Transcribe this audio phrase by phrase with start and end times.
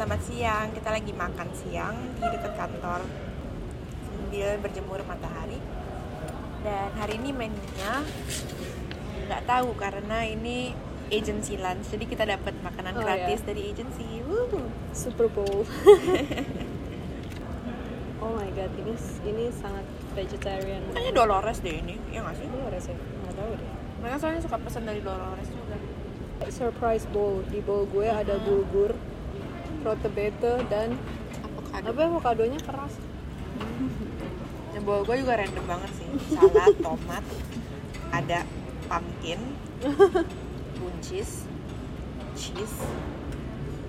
[0.00, 0.72] selamat siang.
[0.72, 3.04] Kita lagi makan siang di dekat kantor
[4.08, 5.60] sambil berjemur matahari.
[6.64, 8.00] Dan hari ini menunya
[9.28, 10.72] nggak tahu karena ini
[11.12, 13.52] agency lunch, jadi kita dapat makanan Oh, gratis ya.
[13.52, 14.24] dari agency.
[14.24, 14.72] Wuhu.
[14.96, 15.68] Super Bowl.
[18.24, 18.96] oh my god, ini
[19.28, 19.84] ini sangat
[20.16, 20.80] vegetarian.
[20.96, 22.48] Kayaknya Dolores deh ini, ya nggak sih?
[22.48, 22.96] Dolores ya?
[22.96, 23.70] Nggak tahu deh.
[24.00, 25.76] Mereka soalnya suka pesan dari Dolores juga.
[26.48, 27.44] Surprise bowl.
[27.52, 28.96] Di bowl gue ada bulgur,
[29.80, 30.94] roti bete dan
[31.40, 31.86] Avocado.
[31.92, 32.94] apa avokadonya keras.
[34.74, 36.08] Yang bawa gue juga random banget sih.
[36.36, 37.24] Salad, tomat,
[38.12, 38.38] ada
[38.86, 39.40] pumpkin,
[40.78, 41.44] buncis,
[42.36, 42.78] cheese,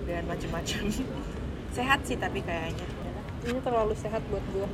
[0.07, 0.83] dan macam-macam.
[1.71, 2.87] Sehat sih tapi kayaknya.
[3.41, 4.67] Ini terlalu sehat buat gue.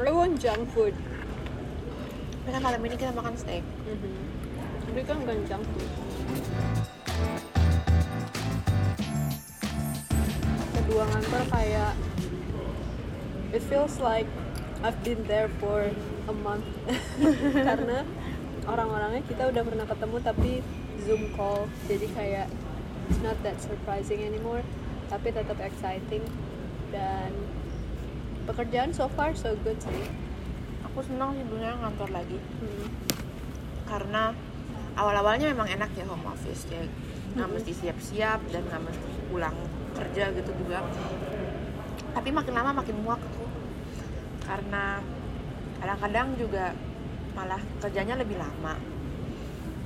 [0.00, 0.96] I want junk food.
[2.40, 3.60] Tapi kan malam ini kita makan steak.
[4.88, 5.90] Tapi kan bukan junk food.
[10.90, 11.94] Kedua ngantor kayak
[13.54, 14.26] it feels like
[14.82, 15.86] I've been there for
[16.26, 16.66] a month.
[17.70, 18.02] Karena
[18.66, 20.50] orang-orangnya kita udah pernah ketemu tapi
[21.06, 21.70] zoom call.
[21.86, 22.50] Jadi kayak
[23.06, 24.66] it's not that surprising anymore.
[25.06, 26.26] Tapi tetap exciting.
[26.90, 27.38] Dan
[28.50, 30.10] pekerjaan so far so good sih.
[30.90, 32.42] Aku senang sih dunia ngantor lagi.
[32.58, 32.90] Hmm.
[33.86, 34.34] karena
[34.98, 36.82] awal-awalnya memang enak ya home office ya.
[37.38, 39.54] Nggak mesti siap-siap dan nggak mesti pulang
[39.94, 40.82] kerja gitu juga.
[42.10, 43.46] Tapi makin lama makin muak aku
[44.44, 44.98] karena
[45.78, 46.74] kadang-kadang juga
[47.32, 48.74] malah kerjanya lebih lama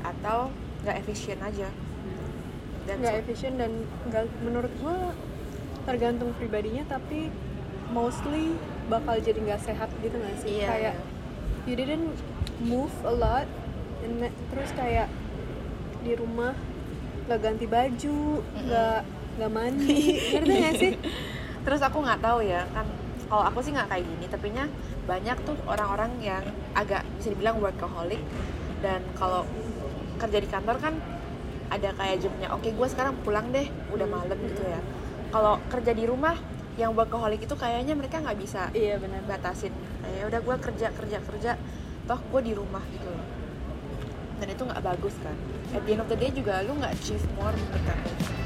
[0.00, 0.48] atau
[0.82, 1.68] nggak efisien aja.
[2.88, 3.72] Dan nggak so- efisien dan
[4.08, 5.12] nggak menurut gua
[5.84, 7.28] tergantung pribadinya tapi
[7.92, 8.56] mostly
[8.88, 10.64] bakal jadi nggak sehat gitu nggak sih?
[10.64, 10.94] Iya, kayak
[11.68, 12.12] you didn't
[12.64, 13.48] move a lot
[14.04, 15.08] and terus kayak
[16.04, 16.52] di rumah
[17.24, 19.00] nggak ganti baju nggak
[19.34, 19.98] nggak mandi
[20.34, 20.92] ngerti nggak sih?
[21.64, 22.86] Terus aku nggak tahu ya kan
[23.24, 24.68] kalau aku sih nggak kayak gini tapi nya
[25.08, 26.44] banyak tuh orang-orang yang
[26.76, 28.22] agak bisa dibilang workaholic.
[28.84, 29.48] Dan kalau
[30.20, 30.94] kerja di kantor kan
[31.72, 34.80] ada kayak jamnya oke gue sekarang pulang deh udah malam gitu ya.
[35.34, 36.38] Kalau kerja di rumah
[36.78, 39.24] yang workaholic itu kayaknya mereka nggak bisa iya benar.
[39.26, 39.74] batasin.
[40.04, 41.52] Kayak udah gue kerja kerja kerja
[42.04, 43.26] toh gue di rumah gitu loh.
[44.38, 45.34] Dan itu nggak bagus kan.
[45.74, 48.43] At the end of the day juga lu nggak achieve more menurut aku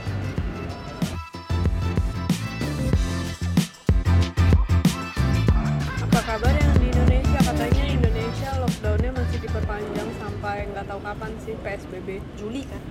[11.49, 12.83] sih PSBB Juli kan?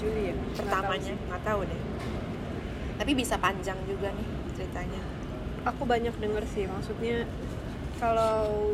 [0.00, 0.34] Juli ya?
[0.56, 1.80] Pertamanya nggak tahu deh.
[2.96, 5.02] Tapi bisa panjang juga nih ceritanya.
[5.68, 7.28] Aku banyak denger sih maksudnya
[8.00, 8.72] kalau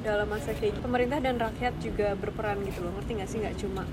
[0.00, 2.96] dalam masa kayak gitu pemerintah dan rakyat juga berperan gitu loh.
[2.96, 3.38] Ngerti nggak sih?
[3.44, 3.84] Nggak cuma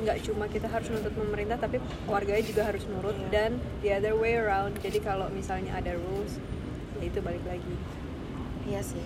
[0.00, 1.76] nggak cuma kita harus nuntut pemerintah tapi
[2.08, 3.12] warganya juga harus nurut.
[3.26, 3.28] Iya.
[3.34, 3.50] dan
[3.82, 4.78] the other way around.
[4.78, 6.38] Jadi kalau misalnya ada rules
[7.02, 7.74] ya itu balik lagi.
[8.70, 9.02] Iya sih.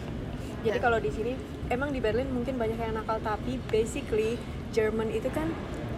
[0.65, 1.33] Jadi kalau di sini
[1.69, 4.41] emang di Berlin mungkin banyak yang nakal tapi basically
[4.75, 5.47] Jerman itu kan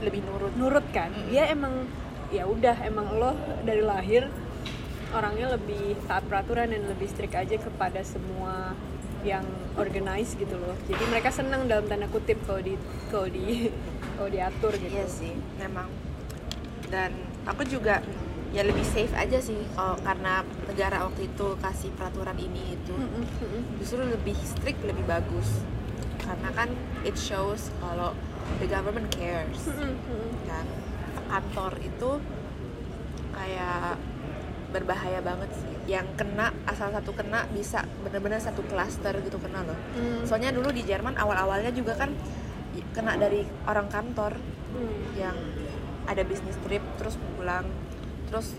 [0.04, 0.52] lebih nurut.
[0.60, 1.08] nurut kan?
[1.08, 1.32] Mm-mm.
[1.32, 1.88] dia emang
[2.28, 3.32] ya udah emang lo
[3.64, 4.28] dari lahir
[5.14, 8.76] orangnya lebih taat peraturan dan lebih strict aja kepada semua
[9.24, 9.46] yang
[9.80, 10.76] organize gitu loh.
[10.86, 12.76] Jadi mereka senang dalam tanda kutip kalau di
[13.08, 13.72] kalau di
[14.20, 14.92] kalau diatur gitu.
[14.92, 15.88] Iya sih memang.
[16.92, 17.16] Dan
[17.48, 18.04] aku juga
[18.54, 22.94] ya lebih safe aja sih kalau karena negara waktu itu kasih peraturan ini itu.
[23.80, 25.64] Justru lebih strict lebih bagus
[26.26, 26.68] karena kan
[27.06, 28.10] it shows kalau
[28.58, 29.62] the government cares
[30.50, 30.66] kan.
[31.26, 32.10] Kantor itu
[33.34, 33.98] kayak
[34.70, 35.70] berbahaya banget sih.
[35.86, 39.78] Yang kena asal satu kena bisa bener-bener satu klaster gitu kena loh.
[39.94, 40.26] Mm.
[40.26, 42.10] soalnya dulu di Jerman awal-awalnya juga kan
[42.92, 44.36] kena dari orang kantor
[44.76, 44.98] Mm.
[45.16, 45.36] yang
[46.04, 47.64] ada bisnis trip terus pulang
[48.28, 48.52] terus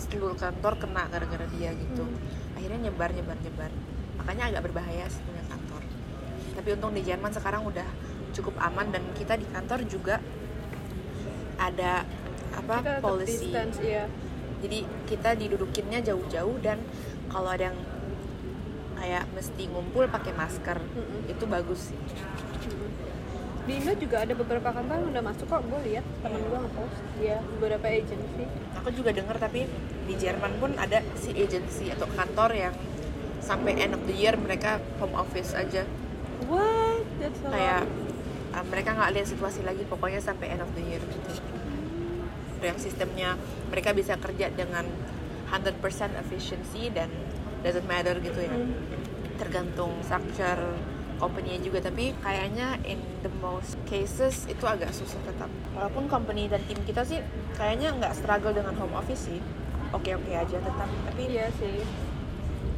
[0.00, 2.02] seluruh kantor kena gara-gara dia gitu.
[2.08, 2.56] Hmm.
[2.56, 3.70] akhirnya nyebar nyebar nyebar.
[4.16, 5.82] Makanya agak berbahaya punya kantor
[6.60, 7.88] tapi untung di Jerman sekarang udah
[8.36, 10.20] cukup aman dan kita di kantor juga
[11.56, 12.04] ada
[12.52, 13.48] apa Kita policy.
[13.48, 14.04] distance iya.
[14.60, 16.84] Jadi kita didudukinnya jauh-jauh dan
[17.32, 17.78] kalau ada yang
[19.00, 21.32] kayak mesti ngumpul pakai masker Mm-mm.
[21.32, 22.00] itu bagus sih.
[23.64, 27.00] Di Indo juga ada beberapa kantor yang udah masuk kok gue lihat temen gue ngepost
[27.24, 28.44] ya beberapa agency.
[28.76, 29.64] Aku juga denger tapi
[30.04, 32.74] di Jerman pun ada si agency atau kantor yang
[33.40, 35.88] sampai end of the year mereka home office aja
[36.48, 37.02] what?
[37.20, 37.82] That's a kayak
[38.54, 41.30] uh, mereka nggak lihat situasi lagi pokoknya sampai end of the year gitu.
[42.60, 43.36] Yang sistemnya
[43.72, 44.84] mereka bisa kerja dengan
[45.50, 45.80] 100%
[46.20, 47.10] efficiency dan
[47.66, 48.54] doesn't matter gitu ya.
[49.40, 50.60] Tergantung structure
[51.20, 55.52] company juga tapi kayaknya in the most cases itu agak susah tetap.
[55.76, 57.20] Walaupun company dan tim kita sih
[57.60, 59.40] kayaknya nggak struggle dengan home office sih.
[59.90, 61.82] Oke oke aja tetap tapi iya sih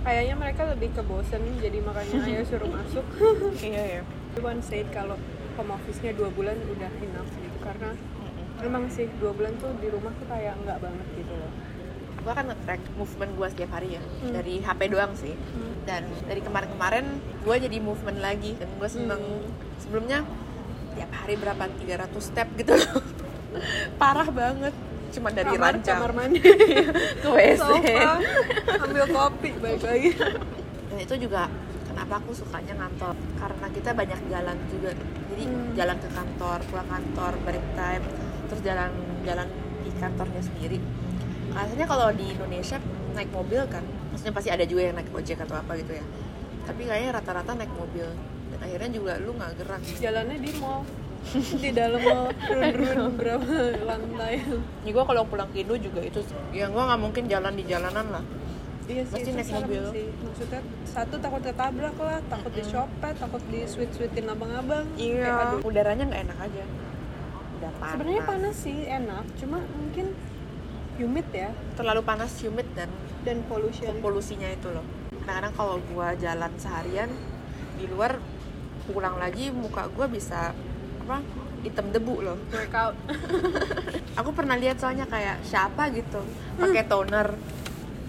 [0.02, 3.06] kayaknya mereka lebih ke bosen jadi makanya ayo suruh masuk.
[3.62, 4.02] Iya ya
[4.38, 5.16] One said kalau
[5.54, 7.93] home office-nya dua bulan udah enough gitu karena
[8.58, 11.52] memang sih dua bulan tuh di rumah tuh kayak nggak banget gitu loh.
[12.22, 14.32] Gue kan nge-track movement gue setiap hari ya Hmm.
[14.32, 15.34] dari HP doang sih.
[15.82, 17.06] Dan dari kemarin-kemarin
[17.43, 19.20] gue jadi movement lagi dan gue seneng.
[19.20, 19.50] Hmm.
[19.76, 20.22] sebelumnya
[20.94, 21.66] tiap hari berapa?
[21.66, 23.02] 300 step gitu loh.
[24.00, 24.72] Parah banget
[25.12, 26.41] cuma dari kamar ranjang kamar mandi.
[27.23, 28.12] Ke WC sofa
[28.82, 30.11] ambil kopi balik lagi
[30.88, 31.49] dan itu juga
[31.87, 33.14] kenapa aku sukanya ngantor?
[33.37, 34.91] Karena kita banyak jalan juga.
[35.32, 35.73] Jadi Hmm.
[35.73, 38.05] jalan ke kantor pulang kantor break time
[38.49, 38.91] terus jalan
[39.25, 39.49] jalan
[39.81, 40.79] di kantornya sendiri.
[41.53, 42.76] Rasanya kalau di Indonesia
[43.12, 43.81] naik mobil kan
[44.12, 46.05] maksudnya pasti ada juga yang naik ojek atau apa gitu ya.
[46.62, 48.08] Tapi kayaknya rata-rata naik mobil.
[48.53, 49.81] Dan akhirnya juga lu nggak gerak.
[49.97, 50.85] Jalannya di mall
[51.32, 52.02] di dalam
[52.36, 53.46] run-run berapa
[53.86, 54.42] lantai.
[54.82, 56.20] Ya gue kalau pulang ke Indo juga itu
[56.50, 58.24] ya gue nggak mungkin jalan di jalanan lah.
[58.90, 59.84] Iya sih itu naik mobil.
[59.94, 60.06] sih.
[60.20, 64.84] Maksudnya satu takut ketabrak lah takut disopet takut di sweet sweetin abang-abang.
[64.98, 65.56] Iya.
[65.56, 65.60] Aduh.
[65.62, 66.64] udaranya nggak enak aja.
[67.62, 67.92] Udah panas.
[67.94, 69.24] Sebenarnya panas sih enak.
[69.38, 70.06] Cuma mungkin
[70.98, 71.50] humid ya.
[71.78, 72.90] Terlalu panas humid dan
[73.22, 74.02] dan pollution.
[74.02, 74.84] polusinya itu loh.
[75.22, 77.08] Kadang-kadang kalau gua jalan seharian
[77.78, 78.19] di luar
[78.90, 80.50] pulang lagi muka gua bisa
[81.02, 81.16] apa
[81.66, 82.38] hitam debu loh.
[82.50, 82.94] Workout.
[84.20, 86.22] Aku pernah lihat soalnya kayak siapa gitu
[86.58, 87.34] pakai toner.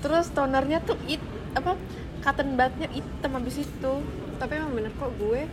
[0.06, 1.22] Terus tonernya tuh it
[1.54, 1.78] apa
[2.22, 3.94] cotton budnya hitam habis itu.
[4.38, 5.46] Tapi emang bener kok gue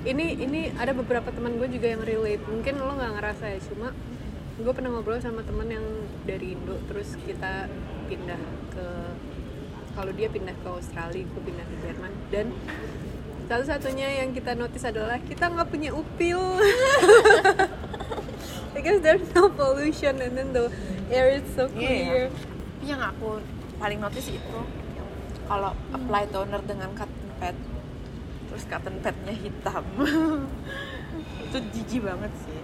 [0.00, 2.42] ini ini ada beberapa teman gue juga yang relate.
[2.46, 3.92] Mungkin lo nggak ngerasa ya cuma
[4.60, 5.84] gue pernah ngobrol sama teman yang
[6.28, 7.64] dari Indo terus kita
[8.12, 8.40] pindah
[8.76, 8.86] ke
[9.96, 12.12] kalau dia pindah ke Australia gue pindah ke Jerman.
[12.32, 12.46] Dan
[13.50, 16.38] satu-satunya yang kita notice adalah kita nggak punya upil.
[18.78, 20.70] Because there's no pollution and then the
[21.10, 22.22] air is so Iya, clear.
[22.30, 23.42] Tapi yang aku
[23.82, 24.58] paling notice itu
[25.50, 27.58] kalau apply toner dengan cotton pad
[28.46, 29.82] terus cotton padnya hitam.
[31.50, 32.62] Itu jijik banget sih.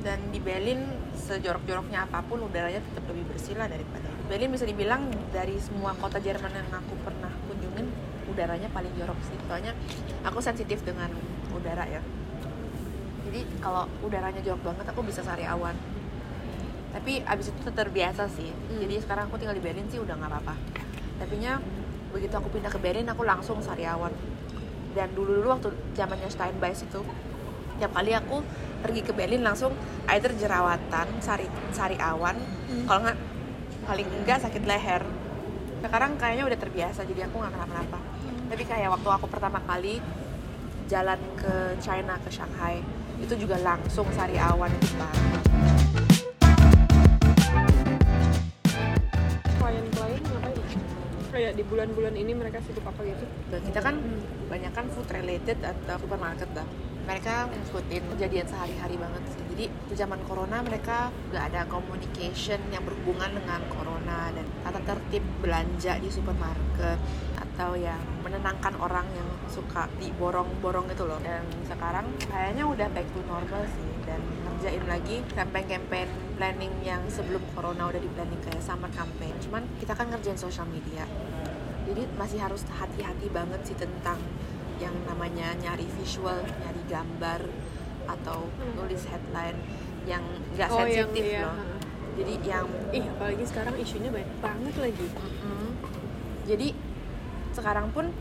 [0.00, 0.88] Dan di Berlin
[1.24, 6.16] sejorok-joroknya apa pun udaranya tetap lebih bersih lah daripada Berlin bisa dibilang dari semua kota
[6.16, 7.86] Jerman yang aku pernah kunjungin
[8.32, 9.36] udaranya paling jorok sih.
[9.44, 9.76] Soalnya
[10.24, 11.12] aku sensitif dengan
[11.52, 12.00] udara ya.
[13.28, 15.76] Jadi kalau udaranya jorok banget aku bisa sariawan
[16.94, 18.54] tapi abis itu terbiasa sih.
[18.54, 18.78] Hmm.
[18.86, 20.54] jadi sekarang aku tinggal di Berlin sih udah nggak apa-apa.
[21.20, 21.58] Tapi nya
[22.14, 24.14] begitu aku pindah ke Berlin aku langsung sariawan
[24.94, 27.02] dan dulu dulu waktu zamannya Steinbeis itu
[27.78, 28.38] tiap kali aku
[28.84, 29.72] pergi ke Berlin langsung
[30.12, 32.84] either jerawatan sari sari awan Hmm.
[32.88, 33.18] kalau nggak
[33.84, 35.02] paling enggak sakit leher.
[35.84, 38.00] Sekarang kayaknya udah terbiasa jadi aku nggak kenapa-napa.
[38.48, 40.00] Tapi kayak waktu aku pertama kali
[40.88, 42.80] jalan ke China ke Shanghai
[43.20, 45.24] itu juga langsung sari awan itu parah.
[49.60, 50.60] klien-klien ngapain?
[51.32, 53.24] Kayak di bulan-bulan ini mereka sibuk apa gitu?
[53.48, 53.96] Dan kita kan
[54.48, 56.68] banyak kan food related atau supermarket lah
[57.04, 59.42] mereka ngikutin kejadian sehari-hari banget sih.
[59.54, 65.22] Jadi di zaman corona mereka nggak ada communication yang berhubungan dengan corona dan tata tertib
[65.44, 66.98] belanja di supermarket
[67.38, 71.20] atau yang menenangkan orang yang suka diborong-borong gitu loh.
[71.22, 76.08] Dan sekarang kayaknya udah back to normal sih dan ngerjain lagi campaign-campaign
[76.40, 79.36] planning yang sebelum corona udah di planning kayak summer campaign.
[79.44, 81.04] Cuman kita kan ngerjain social media.
[81.84, 84.16] Jadi masih harus hati-hati banget sih tentang
[84.84, 87.40] yang namanya nyari visual, nyari gambar
[88.04, 88.44] atau
[88.76, 89.56] nulis headline
[90.04, 90.20] yang
[90.52, 91.56] nggak Oh, sensitif iya, loh.
[92.14, 95.06] Jadi yang ih apalagi sekarang isunya banyak banget lagi.
[95.42, 95.70] Mm,
[96.46, 96.68] jadi
[97.56, 98.12] sekarang pun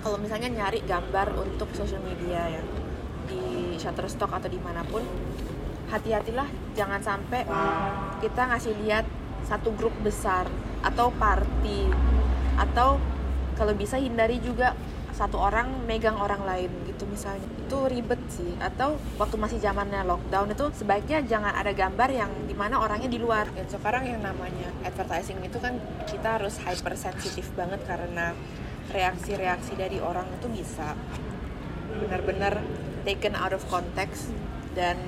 [0.00, 2.62] kalau misalnya nyari gambar untuk social media ya
[3.24, 5.00] di Shutterstock atau di mana pun
[5.88, 7.44] hati-hatilah jangan sampai
[8.20, 9.04] kita ngasih lihat
[9.44, 10.48] satu grup besar
[10.84, 11.88] atau party
[12.60, 13.00] atau
[13.56, 14.76] kalau bisa hindari juga
[15.14, 17.06] satu orang megang orang lain gitu.
[17.06, 18.50] Misalnya itu ribet sih.
[18.58, 23.22] Atau waktu masih zamannya lockdown itu sebaiknya jangan ada gambar yang di mana orangnya di
[23.22, 23.46] luar.
[23.54, 25.78] Dan sekarang yang namanya advertising itu kan
[26.10, 28.34] kita harus hypersensitif banget karena
[28.90, 30.92] reaksi-reaksi dari orang itu bisa
[31.94, 32.60] benar-benar
[33.06, 34.34] taken out of context
[34.74, 34.98] dan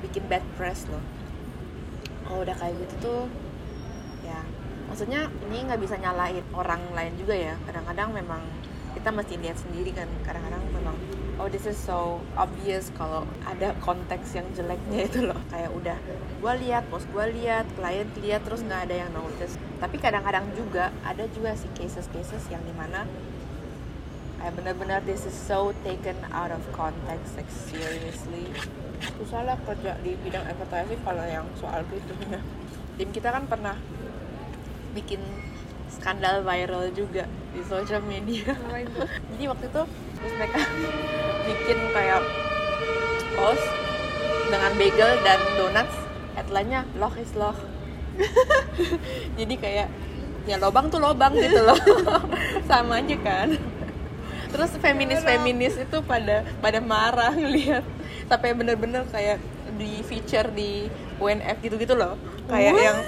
[0.00, 1.04] bikin bad press loh.
[2.24, 3.22] Kalau udah kayak gitu tuh
[4.26, 4.42] ya
[4.90, 7.54] maksudnya ini nggak bisa nyalain orang lain juga ya.
[7.68, 8.42] Kadang-kadang memang
[8.96, 10.96] kita mesti lihat sendiri kan kadang-kadang memang
[11.36, 15.36] oh this is so obvious kalau ada konteks yang jeleknya itu loh.
[15.52, 15.98] Kayak udah
[16.40, 19.60] gue lihat bos gue lihat klien lihat terus nggak ada yang notice.
[19.76, 23.04] Tapi kadang-kadang juga ada juga sih cases-cases yang di mana
[24.40, 28.48] kayak benar-benar this is so taken out of context like seriously.
[29.20, 32.40] Susah lah kerja di bidang advertising kalau yang soal gitu ya
[32.96, 33.76] tim kita kan pernah
[34.96, 35.20] bikin
[35.90, 37.24] skandal viral juga
[37.54, 38.52] di social media.
[38.52, 39.08] Tuh?
[39.34, 39.82] jadi waktu itu
[40.16, 40.58] terus mereka
[41.46, 42.22] bikin kayak
[43.36, 43.66] post
[44.50, 45.96] dengan bagel dan donuts.
[46.36, 47.56] Headline-nya loh is loh
[49.38, 49.88] jadi kayak
[50.46, 51.78] ya lobang tuh lobang gitu loh.
[52.70, 53.48] Sama aja kan.
[54.46, 57.82] Terus feminis feminis itu pada pada marah ngelihat.
[58.26, 59.42] Sampai bener-bener kayak
[59.76, 60.86] di feature di
[61.18, 62.14] UNF gitu gitu loh.
[62.46, 62.86] Kayak What?
[62.86, 62.98] yang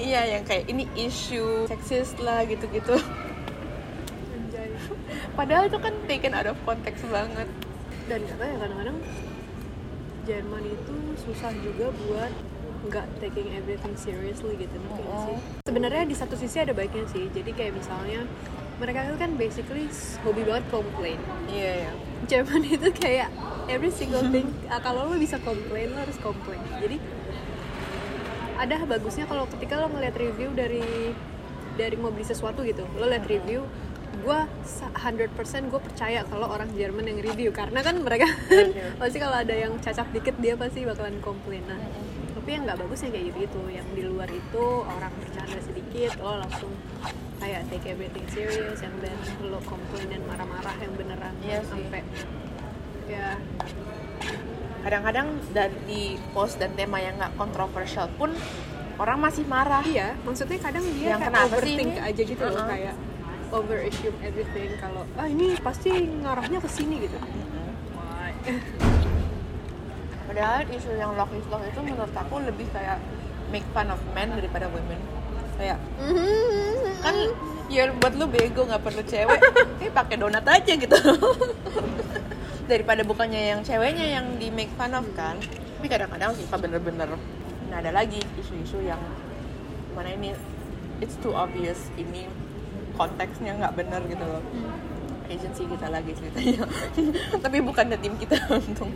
[0.00, 2.96] iya yang kayak ini isu seksis lah gitu-gitu
[5.38, 7.48] padahal itu kan taken out of context banget
[8.08, 8.98] dan katanya kadang-kadang
[10.28, 12.32] Jerman itu susah juga buat
[12.80, 15.36] nggak taking everything seriously gitu ngerti nggak sih?
[15.36, 15.40] Oh.
[15.68, 17.28] Sebenarnya di satu sisi ada baiknya sih.
[17.28, 18.24] Jadi kayak misalnya
[18.80, 19.84] mereka itu kan basically
[20.24, 21.20] hobi banget komplain.
[21.52, 21.92] iya ya
[22.24, 23.28] Jerman itu kayak
[23.68, 26.60] every single thing ah, kalau lo bisa komplain lo harus komplain.
[26.80, 26.96] Jadi
[28.60, 31.16] ada bagusnya kalau ketika lo ngeliat review dari
[31.80, 33.64] dari mau beli sesuatu gitu, lo liat review
[34.20, 34.40] gue
[34.92, 37.56] 100% gue percaya kalau orang Jerman yang review.
[37.56, 38.28] Karena kan mereka
[39.00, 41.64] pasti kalau ada yang cacat dikit dia pasti bakalan komplain.
[41.64, 41.80] Nah
[42.50, 46.16] tapi yang nggak bagus yang kayak gitu gitu yang di luar itu orang bercanda sedikit
[46.24, 46.72] lo langsung
[47.36, 49.12] kayak take everything serious yang dan
[49.44, 51.60] lo komplain dan marah-marah yang beneran sih.
[51.68, 52.00] sampai
[53.12, 53.36] ya
[54.80, 58.32] kadang-kadang dari post dan tema yang nggak kontroversial pun
[58.96, 59.84] orang masih marah.
[59.84, 62.68] Iya maksudnya kadang dia Yang kayak sih overthink aja gitu loh Uh-uh.
[62.68, 62.94] kayak
[63.50, 65.90] over assume everything kalau ah ini pasti
[66.22, 67.18] ngarahnya ke sini gitu.
[70.30, 73.02] Padahal isu yang love is love itu menurut aku lebih kayak
[73.50, 75.00] make fun of men daripada women.
[75.58, 75.82] Kayak
[77.04, 77.16] kan
[77.68, 79.40] ya buat lu bego nggak perlu cewek.
[79.82, 80.96] Eh pakai donat aja gitu
[82.70, 85.34] daripada bukannya yang ceweknya yang di make fun of kan?
[85.42, 87.10] Tapi kadang-kadang suka bener-bener
[87.70, 88.98] nah ada lagi isu-isu yang
[89.94, 90.34] mana ini
[90.98, 92.26] it's too obvious ini
[92.98, 94.42] konteksnya nggak bener gitu loh.
[95.30, 96.66] Agency kita lagi ceritanya.
[97.46, 98.90] Tapi bukan dari tim kita untung.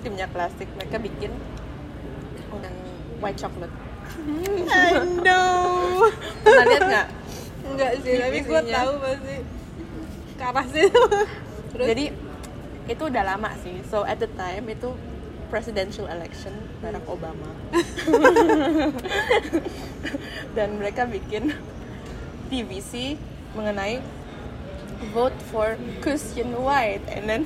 [0.00, 1.30] Timnya plastik mereka bikin
[2.52, 2.76] yang
[3.20, 3.72] white chocolate.
[4.12, 6.04] I know
[6.44, 7.06] pernah lihat nggak?
[7.62, 9.36] Enggak sih tapi gue tahu pasti.
[10.36, 10.88] Kapas sih.
[11.72, 12.04] Terus jadi
[12.90, 13.78] itu udah lama sih.
[13.86, 14.94] So at the time itu
[15.52, 17.50] presidential election Barack Obama.
[20.56, 21.52] Dan mereka bikin
[22.48, 23.20] TVC
[23.52, 24.00] mengenai
[25.12, 27.04] vote for Christian White.
[27.12, 27.42] And then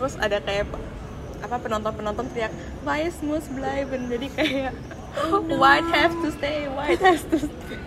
[0.00, 0.66] terus ada kayak
[1.42, 2.54] apa penonton-penonton teriak
[2.86, 4.72] Weiß muss bleiben jadi kayak
[5.58, 7.78] White have to stay White has to stay.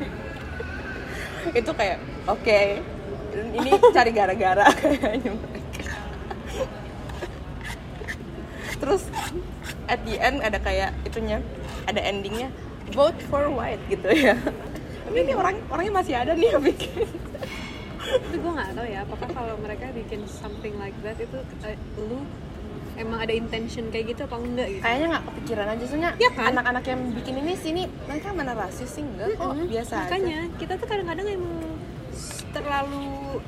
[1.60, 2.60] Itu kayak oke
[3.36, 4.68] ini cari gara-gara.
[4.80, 5.76] Kayaknya mereka
[8.86, 9.10] terus
[9.90, 11.42] at the end ada kayak itunya
[11.90, 12.54] ada endingnya
[12.94, 14.38] vote for white gitu ya.
[15.06, 17.10] Tapi ini orang orangnya masih ada nih yang bikin.
[18.06, 22.22] Tapi gue nggak tahu ya apakah kalau mereka bikin something like that itu eh, lu
[22.96, 24.82] emang ada intention kayak gitu apa enggak gitu?
[24.86, 26.46] Kayaknya nggak kepikiran aja soalnya Iya kan?
[26.54, 29.02] anak-anak yang bikin ini sini mereka mana rasis sih?
[29.02, 29.66] Enggak kok Mm-mm.
[29.66, 31.58] biasa makanya kita tuh kadang-kadang emang
[32.54, 33.42] terlalu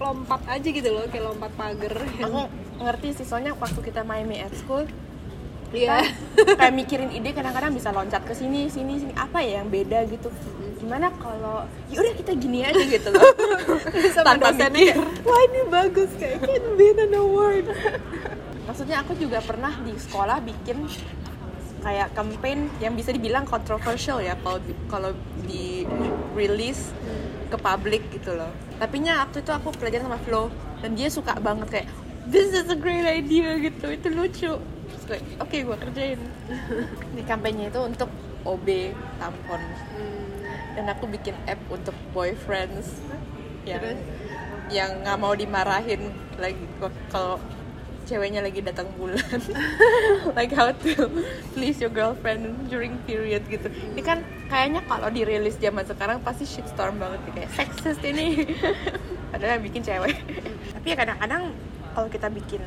[0.00, 1.92] lompat aja gitu loh kayak lompat pagar.
[2.00, 2.40] Aja aku
[2.80, 4.88] ngerti sih soalnya waktu kita main Me at School
[5.70, 6.02] Iya.
[6.58, 9.14] kayak mikirin ide kadang-kadang bisa loncat ke sini sini sini.
[9.14, 10.26] Apa ya yang beda gitu?
[10.82, 13.22] Gimana kalau ya udah kita gini aja gitu loh.
[14.26, 14.98] Tanpa mikir.
[15.22, 17.70] wah ini bagus kayak can win an award
[18.70, 20.86] maksudnya aku juga pernah di sekolah bikin
[21.82, 25.10] kayak campaign yang bisa dibilang controversial ya kalau di, kalau
[25.42, 25.82] di
[26.38, 26.94] release
[27.50, 28.52] ke publik gitu loh.
[28.78, 30.54] Tapi nya waktu itu aku pelajaran sama Flo
[30.86, 31.88] dan dia suka banget kayak
[32.30, 33.90] this is a great idea gitu.
[33.90, 34.52] Itu lucu.
[34.62, 36.20] Terus kayak oke gue kerjain.
[37.18, 38.10] Di kampanye itu untuk
[38.46, 38.66] OB
[39.18, 39.62] tampon.
[40.78, 43.02] Dan aku bikin app untuk boyfriends
[43.66, 44.00] yang Terus?
[44.70, 46.62] yang nggak mau dimarahin lagi
[47.10, 47.36] kalau
[48.10, 49.38] ceweknya lagi datang bulan.
[50.38, 50.92] Like how to
[51.54, 53.70] please your girlfriend during period gitu.
[53.70, 58.50] Ini kan kayaknya kalau dirilis zaman sekarang pasti shitstorm banget kayak sexist ini.
[59.30, 60.18] Padahal yang bikin cewek.
[60.74, 61.54] Tapi ya kadang-kadang
[61.92, 62.62] kalau kita bikin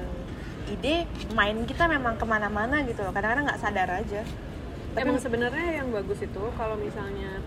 [0.71, 3.11] ide main kita memang ke mana-mana gitu loh.
[3.11, 4.21] Kadang-kadang nggak sadar aja.
[4.93, 7.41] Tapi emang sebenarnya yang bagus itu kalau misalnya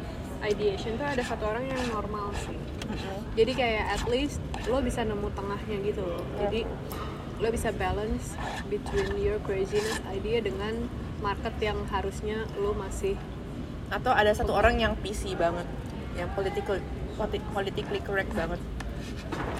[0.44, 2.56] ideation tuh ada satu orang yang normal sih.
[2.86, 3.18] Mm-mm.
[3.34, 4.38] jadi kayak at least
[4.70, 6.22] lo bisa nemu tengahnya gitu loh.
[6.38, 6.46] Ya.
[6.46, 6.60] jadi
[7.42, 8.38] lo bisa balance
[8.70, 10.86] between your craziness idea dengan
[11.18, 13.18] market yang harusnya lo masih
[13.90, 15.66] atau ada satu orang yang PC banget
[16.14, 16.78] yang political
[17.18, 18.60] politi- politically correct banget.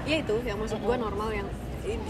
[0.07, 1.49] Ya itu yang maksud gue normal yang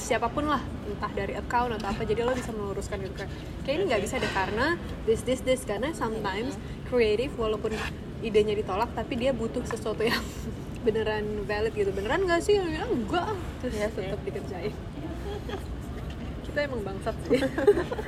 [0.00, 3.32] siapa pun lah entah dari account atau apa jadi lo bisa meluruskan gitu kayak
[3.66, 4.66] kayak ini nggak bisa deh karena
[5.04, 6.56] this this this karena sometimes
[6.88, 7.76] creative walaupun
[8.24, 10.22] idenya ditolak tapi dia butuh sesuatu yang
[10.86, 11.90] beneran valid gitu.
[11.90, 12.54] Beneran nggak sih?
[12.56, 13.24] Yang bilang, enggak.
[13.26, 13.82] Ah." terus sih.
[13.82, 14.74] tetap dikerjain.
[16.46, 17.40] Kita emang bangsat sih.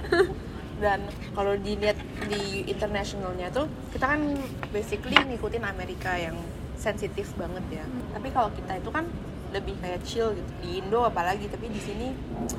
[0.83, 1.03] Dan
[1.35, 1.99] kalau dilihat
[2.31, 4.23] di internationalnya tuh kita kan
[4.71, 6.39] basically ngikutin Amerika yang
[6.79, 7.85] sensitif banget ya.
[8.15, 9.11] Tapi kalau kita itu kan
[9.53, 10.51] lebih kayak chill gitu.
[10.63, 12.13] Di Indo apalagi tapi di sini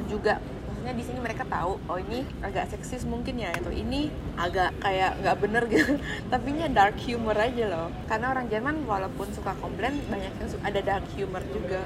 [0.09, 0.41] juga.
[0.69, 4.07] Maksudnya di sini mereka tahu oh ini agak seksis mungkin ya atau ini
[4.39, 5.99] agak kayak nggak bener gitu.
[6.31, 7.87] Tapi nya dark humor aja loh.
[8.07, 11.83] Karena orang Jerman walaupun suka komplain banyak yang ada dark humor juga.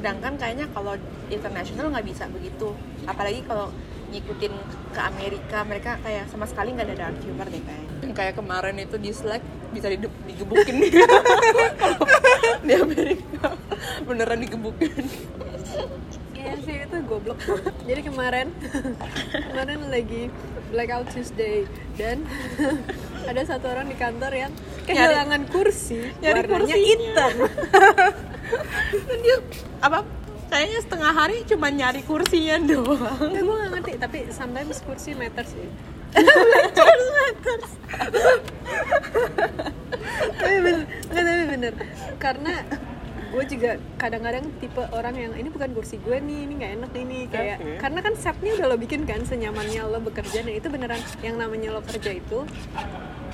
[0.00, 0.96] Sedangkan kayaknya kalau
[1.28, 2.72] internasional nggak bisa begitu.
[3.04, 3.68] Apalagi kalau
[4.06, 4.54] ngikutin
[4.96, 8.16] ke Amerika mereka kayak sama sekali nggak ada dark humor deh kayaknya.
[8.16, 9.44] Kayak kemarin itu di Slack
[9.76, 10.76] bisa di, digebukin.
[12.66, 13.54] Di Amerika
[14.04, 15.06] beneran digebukin
[16.36, 17.42] Iya sih itu goblok.
[17.90, 18.54] Jadi kemarin
[19.50, 20.30] kemarin lagi
[20.70, 21.66] blackout Tuesday
[21.98, 22.22] dan
[23.30, 24.52] ada satu orang di kantor yang
[24.86, 27.32] kehilangan kursi nyari warnanya hitam.
[29.10, 29.36] Dan dia
[29.82, 30.06] apa
[30.46, 35.50] kayaknya setengah hari cuma nyari kursinya doang Nggak, gue gak ngerti tapi sometimes kursi matters
[35.50, 35.68] sih.
[40.36, 41.72] tapi bener, tapi bener
[42.16, 42.54] karena
[43.26, 47.18] gue juga kadang-kadang tipe orang yang ini bukan kursi gue nih ini nggak enak ini
[47.26, 47.76] kayak Oke.
[47.82, 50.46] karena kan setnya udah lo bikin kan senyamannya lo bekerja.
[50.46, 52.38] Dan itu beneran yang namanya lo kerja itu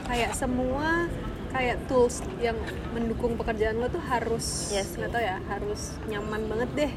[0.08, 1.06] kayak semua
[1.52, 2.56] kayak tools yang
[2.96, 6.92] mendukung pekerjaan lo tuh harus Yes, nggak tau ya harus nyaman banget deh.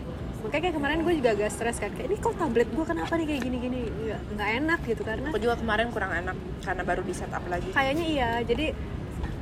[0.48, 3.28] Makanya kayak kemarin gue juga agak stres kan kayak ini kok tablet gue kenapa nih
[3.28, 3.80] kayak gini-gini?
[3.92, 7.70] Nggak nggak enak gitu karena aku juga kemarin kurang enak karena baru di setup lagi.
[7.76, 8.66] Kayaknya iya jadi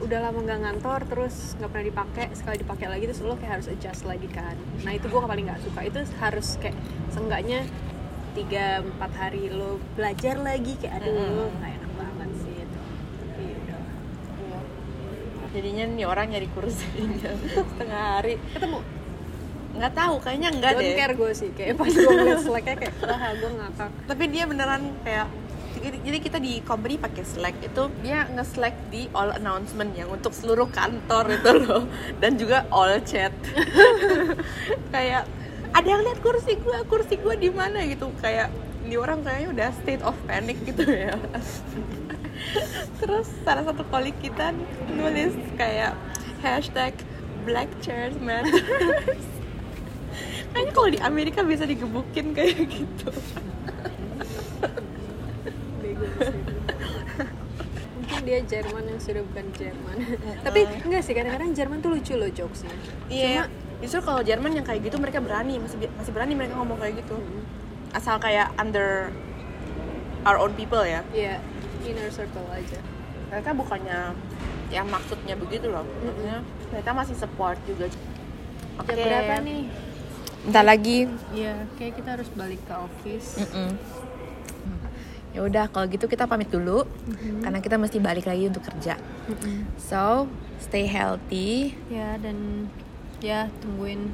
[0.04, 3.68] udah lama nggak ngantor terus nggak pernah dipakai sekali dipakai lagi terus lo kayak harus
[3.72, 4.56] adjust lagi kan.
[4.84, 5.80] Nah itu gue paling nggak suka.
[5.88, 6.76] Itu harus kayak
[7.10, 7.64] seenggaknya
[8.34, 11.50] tiga empat hari lo belajar lagi kayak aduh Mm-mm.
[11.54, 12.80] nggak enak banget sih itu
[13.22, 13.82] tapi udah.
[14.42, 14.60] Iya.
[15.54, 18.36] jadinya nih orang nyari kursinya setengah hari.
[18.52, 18.80] Ketemu?
[19.74, 20.98] Nggak tahu kayaknya enggak don't deh.
[20.98, 23.92] care gue sih kayak pas gue ngeliat slacknya kayak wah gue ngakak.
[24.10, 25.28] Tapi dia beneran kayak
[25.84, 30.72] jadi kita di company pakai Slack itu dia nge-Slack di all announcement yang untuk seluruh
[30.72, 31.84] kantor itu loh.
[32.24, 33.36] Dan juga all chat.
[34.96, 35.28] Kayak
[35.76, 36.88] ada yang lihat kursi gua?
[36.88, 37.84] Kursi gua di mana?
[37.84, 38.08] Gitu.
[38.24, 38.56] Kayak
[38.88, 41.20] ini orang kayaknya udah state of panic gitu ya.
[43.04, 44.56] Terus salah satu kolik kita
[44.88, 46.00] nulis kayak
[46.40, 46.96] hashtag
[47.44, 49.24] black chairs matters.
[50.56, 53.12] Kayaknya kalau di Amerika bisa digebukin kayak gitu
[55.94, 56.42] bego sih
[58.00, 59.98] mungkin dia Jerman yang sudah bukan Jerman
[60.46, 62.74] tapi enggak sih kadang-kadang Jerman tuh lucu loh jokesnya
[63.14, 63.46] Iya.
[63.78, 67.20] Justru kalau Jerman yang kayak gitu mereka berani, masih masih berani mereka ngomong kayak gitu.
[67.92, 69.12] Asal kayak under
[70.24, 71.04] our own people ya.
[71.12, 71.44] Iya,
[71.84, 72.80] inner circle aja.
[73.28, 74.16] Mereka bukannya
[74.72, 75.84] yang maksudnya begitu loh.
[75.84, 77.92] Maksudnya mereka masih support juga.
[78.80, 78.96] Oke.
[78.96, 79.62] Jam berapa nih?
[80.48, 80.98] Bentar lagi.
[81.36, 83.44] Iya, kayak kita harus balik ke office.
[85.34, 86.86] Ya udah kalau gitu kita pamit dulu
[87.42, 88.94] karena kita mesti balik lagi untuk kerja.
[89.76, 91.74] So, stay healthy.
[91.88, 92.70] Ya dan
[93.18, 94.14] ya tungguin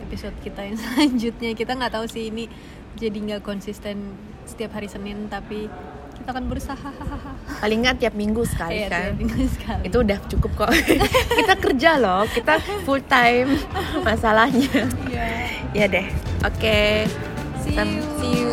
[0.00, 1.52] episode kita yang selanjutnya.
[1.52, 2.46] Kita nggak tahu sih ini
[2.94, 5.66] jadi nggak konsisten setiap hari Senin, tapi
[6.14, 6.90] kita akan berusaha.
[7.62, 9.02] Paling nggak tiap minggu sekali Iya, kan.
[9.10, 9.82] tiap minggu sekali.
[9.84, 10.70] Itu udah cukup kok.
[11.38, 13.58] kita kerja loh, kita full time
[14.00, 14.86] masalahnya.
[15.10, 15.26] Iya.
[15.74, 16.06] Ya deh.
[16.42, 17.10] Oke.
[17.58, 18.02] See Sam- you.
[18.18, 18.49] See you.